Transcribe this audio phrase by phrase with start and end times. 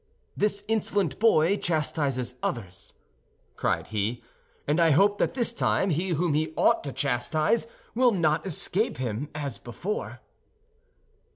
[0.35, 2.95] "This insolent boy chastises others,"
[3.55, 4.23] cried he;
[4.67, 8.97] "and I hope that this time he whom he ought to chastise will not escape
[8.97, 10.21] him as before."